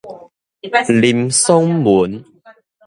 [0.99, 2.23] 林爽文